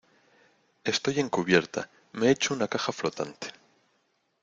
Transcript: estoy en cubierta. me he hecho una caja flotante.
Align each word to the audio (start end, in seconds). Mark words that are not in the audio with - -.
estoy 0.83 1.19
en 1.19 1.29
cubierta. 1.29 1.87
me 2.13 2.25
he 2.25 2.31
hecho 2.31 2.55
una 2.55 2.67
caja 2.67 2.91
flotante. 2.91 3.51